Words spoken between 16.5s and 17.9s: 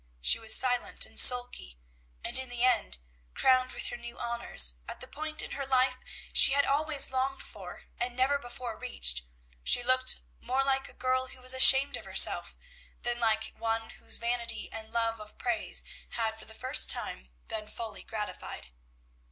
first time been